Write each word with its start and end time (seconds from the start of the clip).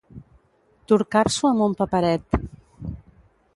Torcar-s'ho 0.91 1.49
amb 1.51 1.65
un 1.67 1.77
paperet. 1.83 2.41